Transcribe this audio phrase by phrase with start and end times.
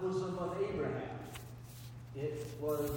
[0.00, 1.02] bosom of Abraham.
[2.16, 2.90] It was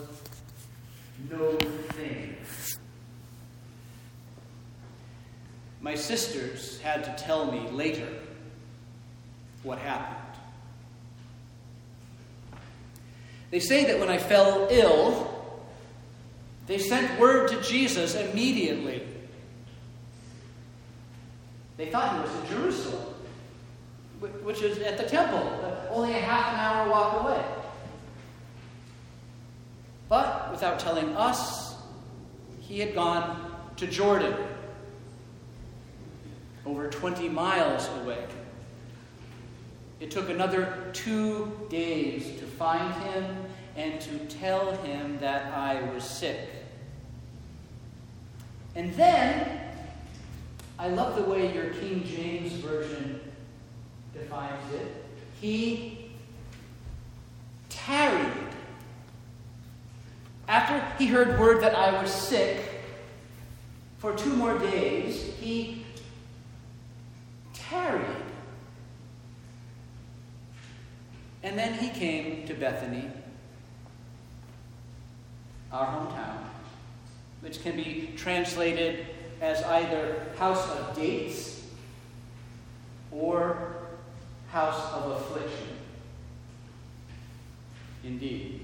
[1.29, 1.51] no
[1.93, 2.35] thing.
[5.81, 8.07] My sisters had to tell me later
[9.63, 10.19] what happened.
[13.51, 15.29] They say that when I fell ill,
[16.65, 19.03] they sent word to Jesus immediately.
[21.77, 23.12] They thought he was in Jerusalem,
[24.43, 25.41] which is at the temple,
[25.89, 27.43] only a half an hour walk away.
[30.09, 31.75] But without telling us,
[32.59, 34.35] he had gone to Jordan,
[36.65, 38.23] over 20 miles away.
[39.99, 46.03] It took another two days to find him and to tell him that I was
[46.03, 46.39] sick.
[48.75, 49.61] And then,
[50.77, 53.19] I love the way your King James Version
[54.13, 55.05] defines it.
[55.41, 56.11] He
[57.69, 58.31] tarried.
[60.47, 62.69] After he heard word that I was sick,
[63.97, 65.85] for two more days, he
[67.53, 68.05] tarried.
[71.41, 73.09] And then he came to Bethany,
[75.71, 76.37] our hometown,
[77.41, 79.05] which can be translated
[79.41, 81.65] as either house of dates
[83.11, 83.82] or
[84.53, 85.67] house of affliction.
[88.03, 88.59] Indeed.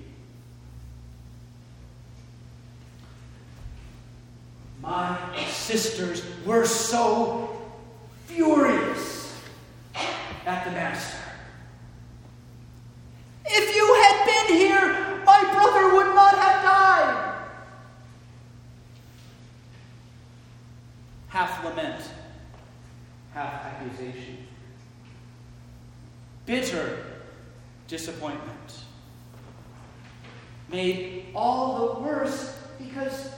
[4.83, 7.59] My sisters were so
[8.27, 9.35] furious
[10.45, 11.17] at the Master.
[13.47, 17.35] If you had been here, my brother would not have died.
[21.29, 22.03] Half lament,
[23.33, 24.48] half accusation.
[26.49, 26.97] Bitter
[27.87, 28.73] disappointment.
[30.71, 33.35] Made all the worse because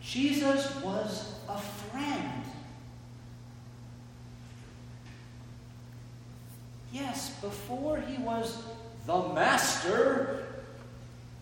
[0.00, 2.44] Jesus was a friend.
[6.92, 8.62] Yes, before he was
[9.06, 10.46] the master,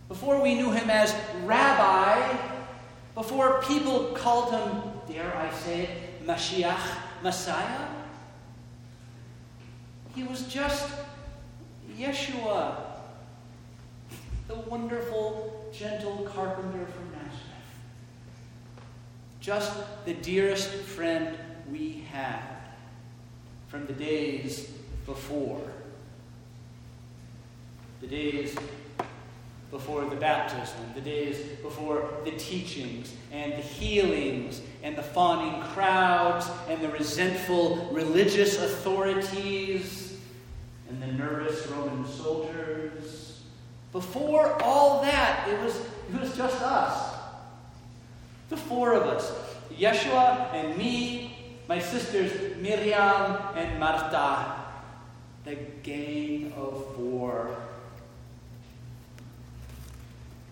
[0.08, 1.14] before we knew him as
[1.44, 2.34] rabbi,
[3.14, 7.91] before people called him, dare I say it, Mashiach, Messiah,
[10.14, 10.92] he was just
[11.98, 12.76] Yeshua,
[14.48, 17.32] the wonderful, gentle carpenter from Nazareth.
[19.40, 19.72] Just
[20.04, 21.36] the dearest friend
[21.70, 22.42] we had
[23.68, 24.70] from the days
[25.06, 25.62] before.
[28.00, 28.54] The days
[29.72, 36.46] before the baptism, the days before the teachings and the healings and the fawning crowds
[36.68, 40.18] and the resentful religious authorities
[40.90, 43.40] and the nervous Roman soldiers.
[43.92, 47.14] Before all that, it was, it was just us.
[48.50, 49.32] The four of us
[49.72, 54.62] Yeshua and me, my sisters Miriam and Marta
[55.44, 57.56] the gang of four.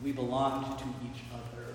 [0.02, 1.74] We belonged to each other.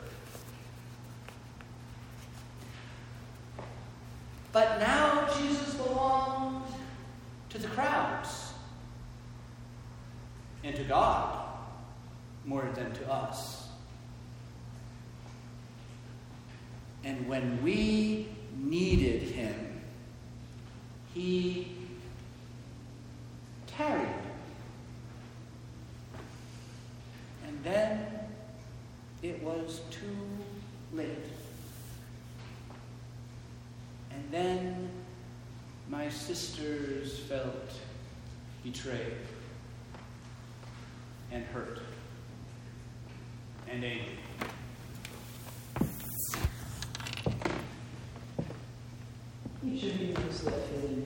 [4.52, 6.63] But now Jesus belonged
[7.50, 8.53] to the crowds
[10.63, 11.46] and to God
[12.46, 13.68] more than to us.
[17.03, 19.81] And when we needed him,
[21.13, 21.75] he
[23.68, 24.07] tarried.
[27.47, 28.07] And then
[29.22, 30.18] it was too
[30.94, 31.09] late.
[34.12, 34.90] And then
[35.90, 37.72] my sisters felt
[38.75, 39.13] betrayed
[41.31, 41.80] and hurt
[43.69, 44.18] and angry.
[49.66, 51.06] Each of you knows that feeling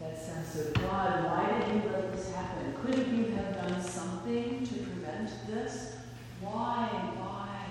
[0.00, 2.74] that sense of God, why did you let this happen?
[2.84, 5.94] Couldn't you have done something to prevent this?
[6.40, 7.64] Why, why,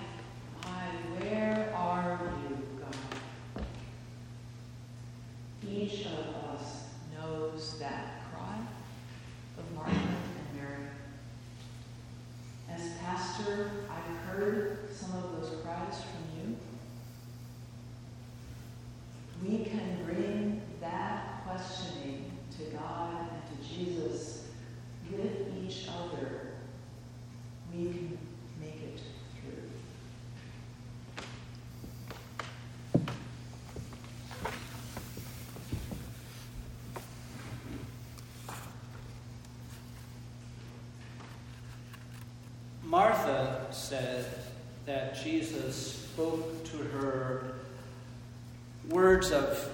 [0.64, 0.86] why,
[1.20, 3.66] where are you, God?
[5.70, 6.86] Each of us
[7.18, 8.58] knows that cry
[9.58, 10.88] of Martha and Mary.
[12.70, 16.58] As pastor, I've heard some of those cries from you.
[19.44, 24.48] We can bring that questioning to God and to Jesus
[25.12, 26.48] with each other,
[27.72, 28.18] we can
[28.60, 29.02] make it
[29.42, 29.70] through.
[42.96, 44.26] Martha said
[44.86, 45.76] that Jesus
[46.14, 47.56] spoke to her
[48.88, 49.70] words of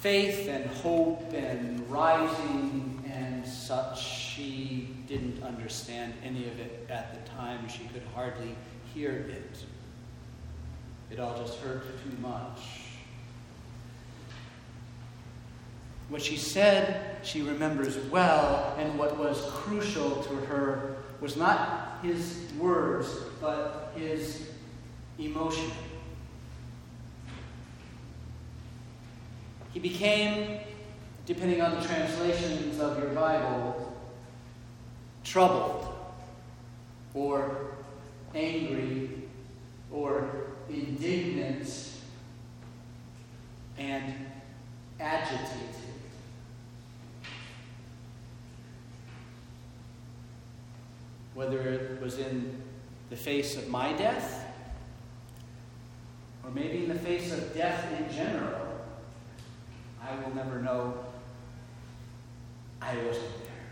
[0.00, 4.04] faith and hope and rising and such.
[4.04, 7.68] She didn't understand any of it at the time.
[7.68, 8.56] She could hardly
[8.92, 9.64] hear it.
[11.12, 12.58] It all just hurt too much.
[16.08, 22.48] What she said, she remembers well, and what was crucial to her was not his
[22.58, 23.08] words,
[23.40, 24.50] but his
[25.18, 25.70] emotion.
[29.72, 30.60] He became,
[31.26, 33.96] depending on the translations of your Bible,
[35.24, 35.94] troubled
[37.14, 37.72] or
[38.34, 39.22] angry
[39.92, 40.28] or
[40.68, 41.90] indignant
[43.78, 44.14] and
[44.98, 45.79] agitated.
[51.40, 52.54] Whether it was in
[53.08, 54.44] the face of my death,
[56.44, 58.60] or maybe in the face of death in general,
[60.02, 61.02] I will never know
[62.82, 63.70] I wasn't there.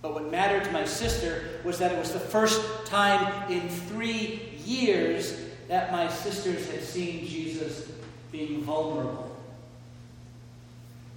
[0.00, 4.60] But what mattered to my sister was that it was the first time in three
[4.64, 7.90] years that my sisters had seen Jesus
[8.30, 9.36] being vulnerable.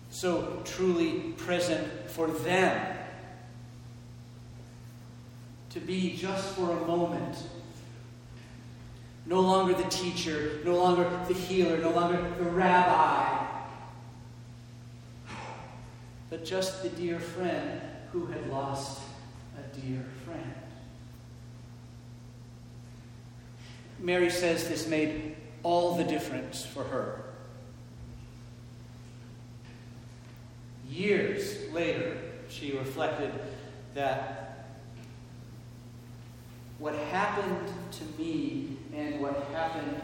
[0.10, 2.95] So truly present for them.
[5.76, 7.38] To be just for a moment
[9.26, 13.46] no longer the teacher, no longer the healer, no longer the rabbi,
[16.30, 17.82] but just the dear friend
[18.14, 19.02] who had lost
[19.60, 20.54] a dear friend.
[24.00, 27.22] Mary says this made all the difference for her.
[30.90, 32.16] Years later,
[32.48, 33.34] she reflected
[33.94, 34.45] that
[36.80, 40.02] what happened to me and what happened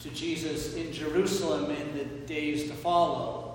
[0.00, 3.52] to Jesus in Jerusalem in the days to follow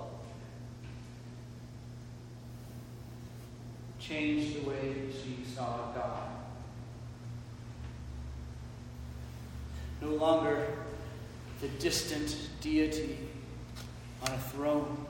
[4.08, 6.30] changed the way she saw God.
[10.00, 10.66] No longer
[11.60, 13.18] the distant deity
[14.22, 15.06] on a throne.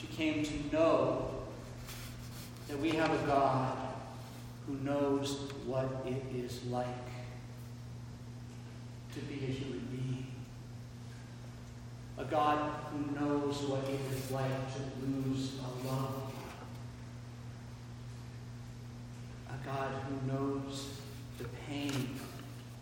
[0.00, 1.43] She came to know
[2.68, 3.76] that we have a God
[4.66, 6.86] who knows what it is like
[9.14, 10.26] to be a human being.
[12.16, 16.32] A God who knows what it is like to lose a loved one.
[19.50, 20.88] A God who knows
[21.38, 22.18] the pain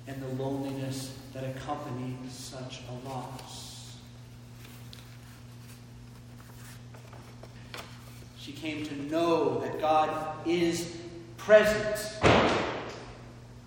[0.06, 3.71] and the loneliness that accompanies such a loss.
[8.42, 10.10] She came to know that God
[10.44, 10.96] is
[11.36, 12.18] present.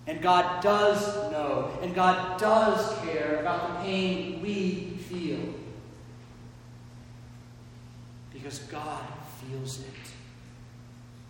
[0.06, 5.40] And God does know, and God does care about the pain we feel.
[8.34, 9.02] Because God
[9.40, 9.86] feels it,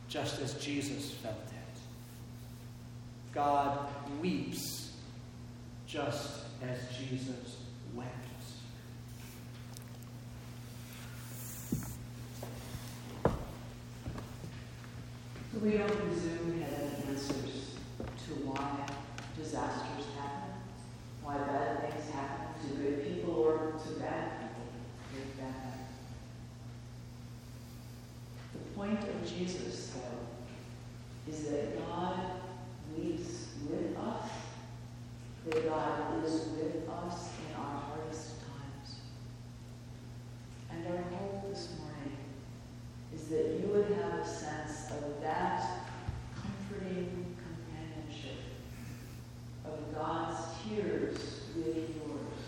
[0.09, 1.79] just as Jesus felt it.
[3.33, 3.79] God
[4.21, 4.97] weeps,
[5.87, 7.59] just as Jesus
[7.95, 8.27] wept.
[15.67, 18.87] We don't presume we have answers to why
[19.37, 20.55] disasters happen,
[21.25, 24.63] why bad things happen to good people or to bad people.
[28.53, 32.15] The point of Jesus, though, is that God
[32.97, 34.31] weeps with us,
[35.47, 39.01] that God is with us in our hardest times.
[40.71, 42.19] And our hope this morning
[43.13, 45.81] is that you would have a sense of that
[46.35, 48.39] comforting companionship
[49.65, 51.17] of God's tears
[51.57, 52.43] with yours,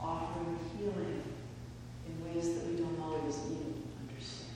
[0.00, 1.22] offering healing
[2.06, 4.50] in ways that we don't always even understand.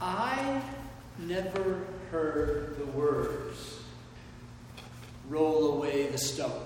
[0.00, 0.62] I
[1.36, 3.80] never heard the words,
[5.28, 6.62] roll away the stone.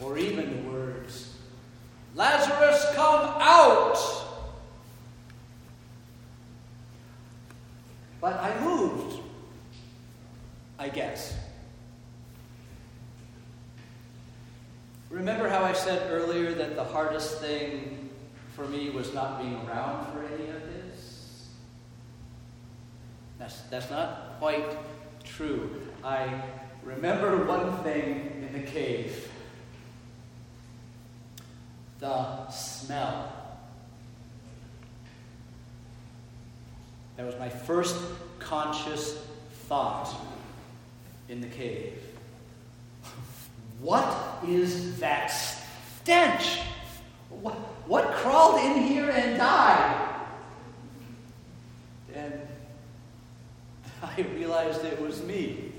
[0.00, 1.36] Or even the words,
[2.16, 3.96] Lazarus, come out!
[8.20, 9.20] But I moved,
[10.80, 11.36] I guess.
[15.10, 17.99] Remember how I said earlier that the hardest thing
[18.60, 21.48] for me was not being around for any of this?
[23.38, 24.76] That's, that's not quite
[25.24, 25.80] true.
[26.04, 26.42] I
[26.84, 29.28] remember one thing in the cave
[32.00, 33.30] the smell.
[37.18, 37.94] That was my first
[38.38, 39.22] conscious
[39.68, 40.14] thought
[41.28, 41.92] in the cave.
[43.80, 45.26] What is that
[46.00, 46.60] stench?
[47.28, 47.54] What,
[47.90, 50.14] what crawled in here and died?
[52.14, 52.40] And
[54.04, 55.72] I realized it was me.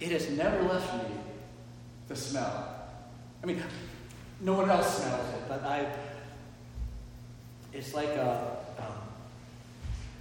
[0.00, 1.14] It has never left me,
[2.08, 2.68] the smell.
[3.40, 3.62] I mean,
[4.40, 5.86] no one else smells it, but I.
[7.72, 8.56] It's like a.
[8.76, 9.02] Um,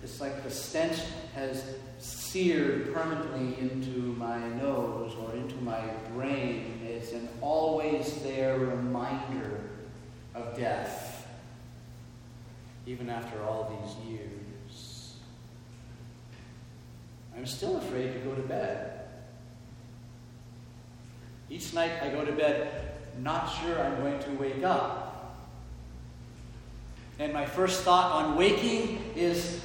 [0.03, 0.99] it's like the stench
[1.33, 1.63] has
[1.99, 5.81] seared permanently into my nose or into my
[6.13, 6.79] brain.
[6.87, 9.61] is an always there reminder
[10.35, 11.27] of death,
[12.85, 15.15] even after all these years.
[17.35, 19.07] I'm still afraid to go to bed.
[21.49, 22.87] Each night I go to bed
[23.19, 25.37] not sure I'm going to wake up.
[27.19, 29.61] And my first thought on waking is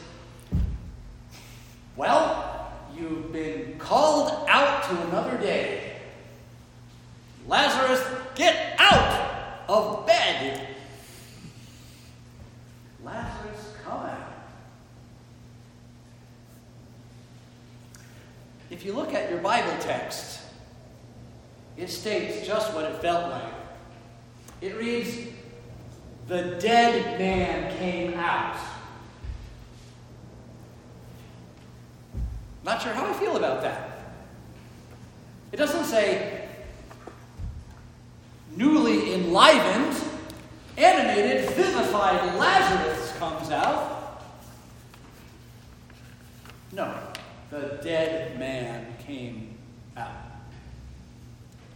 [1.96, 5.96] well, you've been called out to another day.
[7.46, 8.02] Lazarus,
[8.34, 10.68] get out of bed.
[13.04, 14.32] Lazarus, come out.
[18.70, 20.40] If you look at your Bible text,
[21.76, 23.54] it states just what it felt like.
[24.60, 25.28] It reads,
[26.28, 28.56] The dead man came out.
[32.64, 33.98] Not sure how I feel about that.
[35.50, 36.48] It doesn't say
[38.56, 39.96] newly enlivened,
[40.78, 44.22] animated, vivified Lazarus comes out.
[46.72, 46.94] No,
[47.50, 49.58] the dead man came
[49.96, 50.08] out.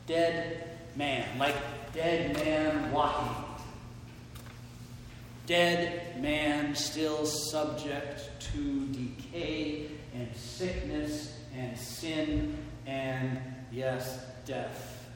[0.07, 1.57] Dead man, like
[1.93, 3.45] dead man walking.
[5.47, 12.57] Dead man still subject to decay and sickness and sin
[12.87, 13.39] and,
[13.71, 15.09] yes, death.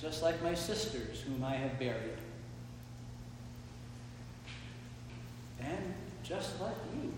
[0.00, 2.18] Just like my sisters, whom I have buried.
[5.60, 7.12] And just like you.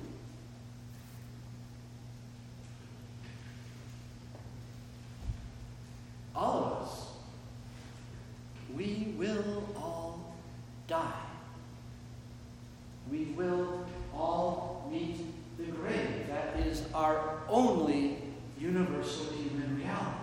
[6.34, 7.08] All of us,
[8.74, 10.34] we will all
[10.88, 11.12] die
[13.12, 15.18] we will all meet
[15.58, 16.26] the grave.
[16.28, 18.18] That is our only
[18.58, 20.18] universal human reality.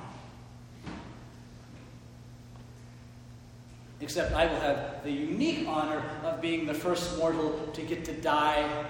[4.20, 8.12] Except I will have the unique honor of being the first mortal to get to
[8.12, 8.86] die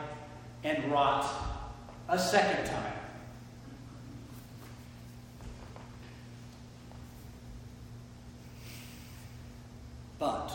[0.63, 1.23] and rot
[2.07, 2.93] a second time.
[10.17, 10.51] But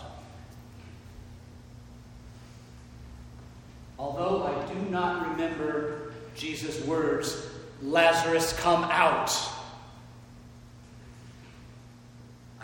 [3.96, 7.46] although I do not remember Jesus' words,
[7.80, 9.30] Lazarus, come out.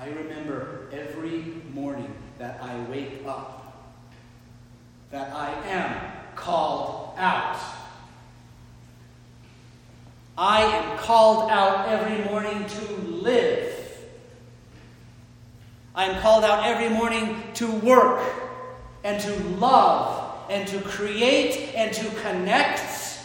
[0.00, 3.93] I remember every morning that I wake up
[5.11, 7.59] that I am called out.
[10.38, 13.76] I am called out every morning to live.
[15.95, 18.23] I am called out every morning to work
[19.05, 23.21] and to love and to create and to connect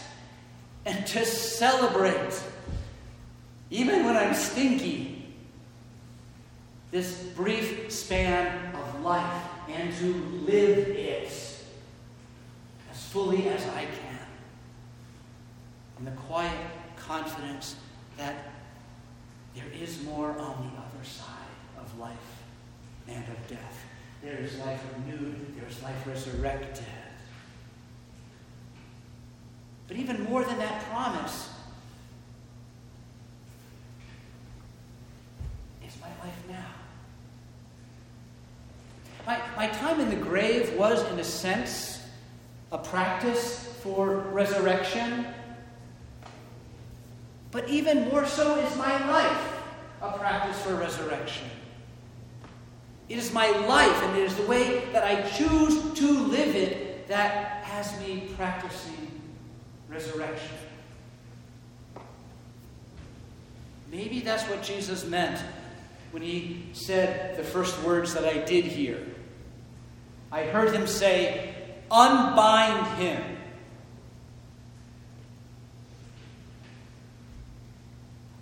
[0.84, 2.42] and to celebrate.
[3.70, 5.34] Even when I'm stinky,
[6.90, 10.14] this brief span of life and to
[10.46, 11.28] live it
[12.90, 14.18] as fully as I can.
[15.98, 16.56] In the quiet
[16.96, 17.76] confidence
[18.16, 18.52] that
[19.54, 21.26] there is more on the other side
[21.78, 22.16] of life
[23.08, 23.84] and of death.
[24.26, 26.84] There is life renewed, there is life resurrected.
[29.86, 31.48] But even more than that promise
[35.86, 36.66] is my life now.
[39.28, 42.04] My, my time in the grave was, in a sense,
[42.72, 45.24] a practice for resurrection.
[47.52, 49.52] But even more so is my life
[50.02, 51.48] a practice for resurrection.
[53.08, 57.06] It is my life, and it is the way that I choose to live it
[57.06, 59.20] that has me practicing
[59.88, 60.56] resurrection.
[63.90, 65.40] Maybe that's what Jesus meant
[66.10, 69.00] when he said the first words that I did hear.
[70.32, 71.54] I heard him say,
[71.90, 73.22] Unbind him.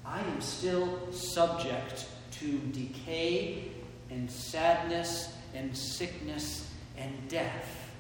[0.06, 2.06] I am still subject
[2.38, 3.73] to decay
[4.14, 7.90] and sadness and sickness and death.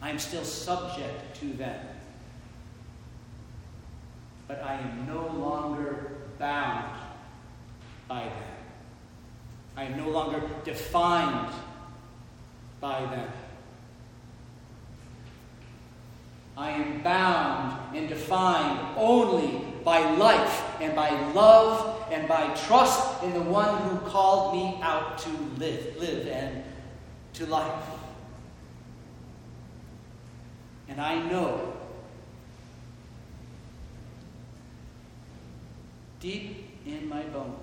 [0.00, 1.86] I am still subject to them.
[4.46, 6.96] But I am no longer bound
[8.06, 8.32] by them.
[9.76, 11.52] I am no longer defined
[12.80, 13.28] by them.
[16.56, 23.34] I am bound and defined only by life and by love and by trust in
[23.34, 26.62] the one who called me out to live, live and
[27.32, 27.84] to life.
[30.88, 31.72] And I know
[36.20, 37.56] deep in my bones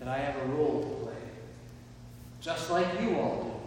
[0.00, 1.22] that I have a role to play,
[2.40, 3.62] just like you all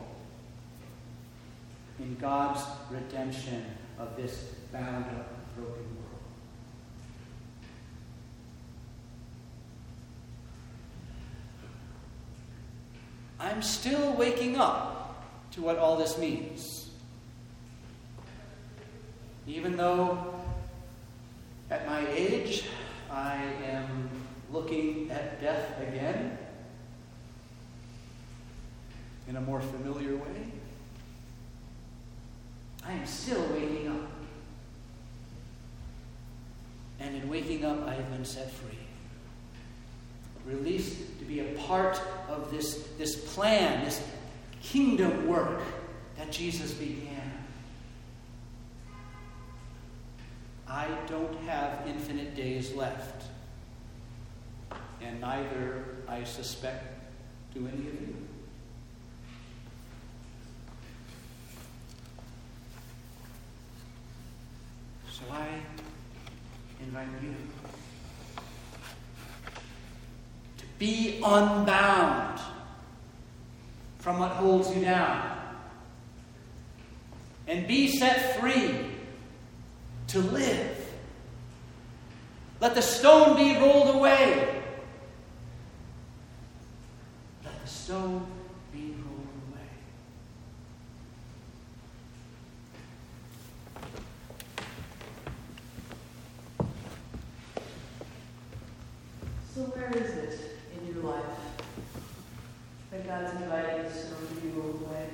[1.97, 3.63] do, in God's redemption
[3.97, 6.10] of this bound up, broken world.
[13.51, 16.89] I'm still waking up to what all this means.
[19.45, 20.35] Even though
[21.69, 22.63] at my age
[23.11, 24.09] I am
[24.53, 26.37] looking at death again
[29.27, 30.51] in a more familiar way.
[32.85, 34.11] I am still waking up.
[37.01, 38.77] And in waking up, I have been set free.
[40.45, 44.03] Released to be a part of this, this plan, this
[44.61, 45.61] kingdom work
[46.17, 47.31] that Jesus began.
[50.67, 53.25] I don't have infinite days left
[55.01, 56.85] and neither, I suspect,
[57.53, 58.15] do any of you.
[65.11, 65.47] So I
[66.81, 67.35] invite you
[70.57, 72.41] to be unbound
[73.99, 75.37] from what holds you down
[77.47, 78.75] and be set free
[80.07, 80.77] to live.
[82.59, 84.61] Let the stone be rolled away
[87.91, 88.25] stone
[88.71, 89.67] being rolled away.
[99.53, 100.39] So, where is it
[100.77, 101.23] in your life
[102.91, 105.07] that God's inviting the stone to be rolled away?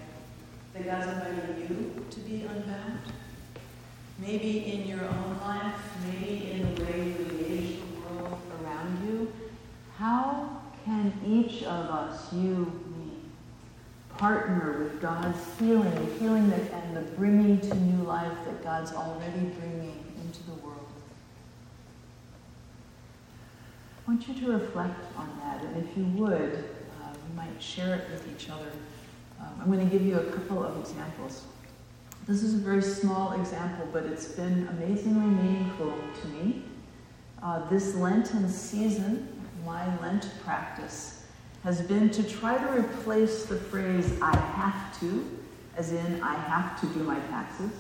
[0.76, 3.00] That God's inviting you to be unbound?
[4.20, 5.74] Maybe in your own life,
[6.06, 9.34] maybe in the way you engage the world around you.
[9.98, 13.12] How can each of us, you, me,
[14.18, 15.38] partner with God's
[16.20, 20.88] healing, that, and the bringing to new life that God's already bringing into the world?
[24.06, 26.54] I want you to reflect on that, and if you would,
[27.04, 28.72] uh, you might share it with each other.
[29.40, 31.44] Um, I'm going to give you a couple of examples.
[32.26, 36.64] This is a very small example, but it's been amazingly meaningful to me.
[37.42, 39.28] Uh, this Lenten season,
[39.66, 41.26] my Lent practice
[41.64, 45.37] has been to try to replace the phrase I have to,
[45.78, 47.72] as in I have to do my taxes,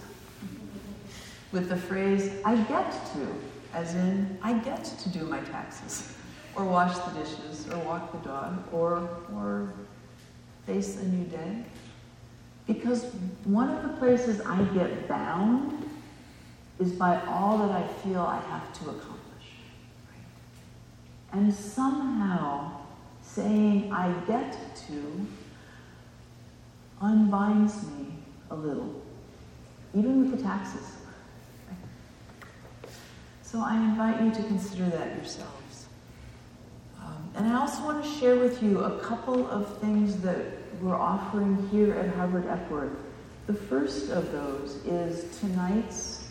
[1.52, 3.28] with the phrase I get to,
[3.74, 6.14] as in I get to do my taxes,
[6.56, 9.74] or wash the dishes, or walk the dog, or, or
[10.66, 11.64] face a new day.
[12.68, 13.06] Because
[13.46, 15.90] one of the places I get bound
[16.80, 19.18] is by all that I feel I have to accomplish.
[21.32, 22.82] And somehow
[23.22, 24.56] saying I get
[24.88, 25.28] to
[27.02, 28.08] unbinds me
[28.50, 29.02] a little,
[29.94, 30.98] even with the taxes.
[33.44, 35.88] So I invite you to consider that yourselves.
[37.00, 40.38] Um, and I also want to share with you a couple of things that
[40.82, 42.92] we're offering here at Harvard Epworth.
[43.48, 46.28] The first of those is tonight's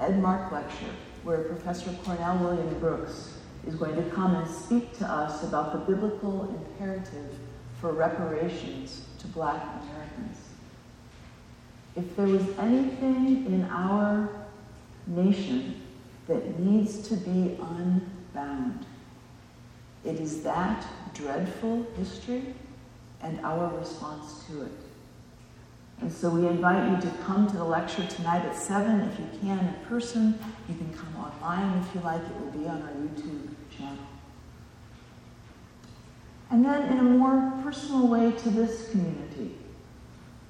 [0.00, 5.06] Ed Mark lecture, where Professor Cornell William Brooks is going to come and speak to
[5.06, 7.30] us about the biblical imperative
[7.80, 10.38] for reparations to black Americans.
[11.94, 14.28] If there was anything in our
[15.06, 15.82] nation
[16.26, 18.84] that needs to be unbound,
[20.04, 22.54] it is that dreadful history
[23.22, 24.72] and our response to it.
[26.00, 29.26] And so we invite you to come to the lecture tonight at 7 if you
[29.40, 30.38] can in person.
[30.68, 32.20] You can come online if you like.
[32.20, 34.05] It will be on our YouTube channel.
[36.50, 39.56] And then, in a more personal way, to this community.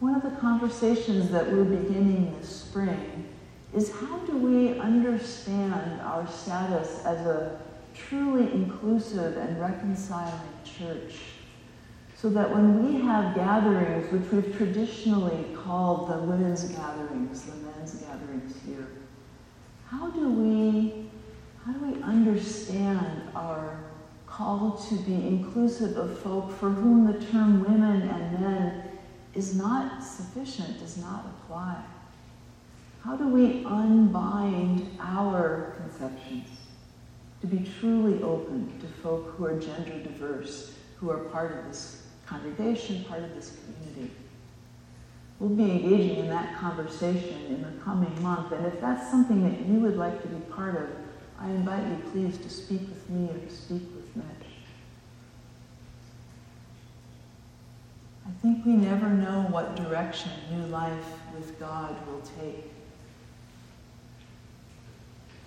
[0.00, 3.26] One of the conversations that we're beginning this spring
[3.74, 7.58] is how do we understand our status as a
[7.94, 10.32] truly inclusive and reconciling
[10.64, 11.14] church?
[12.14, 17.94] So that when we have gatherings, which we've traditionally called the women's gatherings, the men's
[17.94, 18.88] gatherings here,
[19.86, 21.08] how do we,
[21.64, 23.78] how do we understand our
[24.36, 28.82] call to be inclusive of folk for whom the term women and men
[29.34, 31.82] is not sufficient, does not apply?
[33.02, 36.48] How do we unbind our conceptions
[37.40, 42.06] to be truly open to folk who are gender diverse, who are part of this
[42.26, 44.14] congregation, part of this community?
[45.38, 49.66] We'll be engaging in that conversation in the coming month, and if that's something that
[49.66, 51.05] you would like to be part of,
[51.38, 54.48] I invite you please to speak with me or to speak with Mitch.
[58.26, 62.72] I think we never know what direction new life with God will take.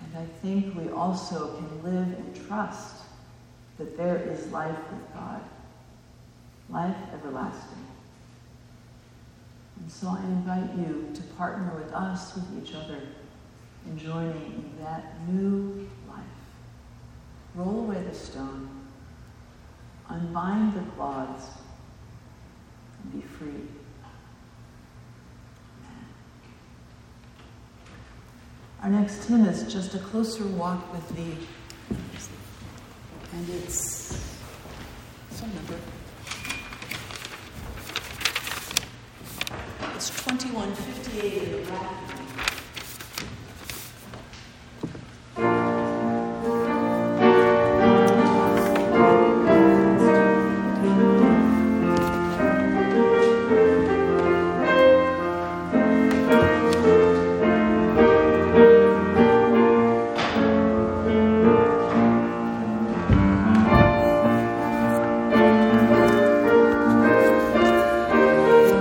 [0.02, 2.94] And I think we also can live in trust
[3.78, 5.42] that there is life with God,
[6.68, 7.86] life everlasting.
[9.80, 13.00] And so I invite you to partner with us, with each other,
[13.86, 16.20] in joining in that new life.
[17.54, 18.68] Roll away the stone,
[20.08, 21.44] unbind the clods,
[23.02, 23.66] and be free.
[28.82, 31.36] Our next hymn is just a closer walk with thee.
[33.34, 34.26] And it's
[35.32, 35.76] some number.
[39.94, 42.19] It's 2158 in the back.